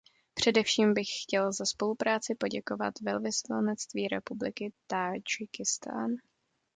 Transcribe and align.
Především 0.33 0.93
bych 0.93 1.07
chtěl 1.23 1.53
za 1.53 1.65
spolupráci 1.65 2.35
poděkovat 2.35 2.99
Velvyslanectví 3.01 4.07
Republiky 4.07 4.71
Tádžikistán. 4.87 6.09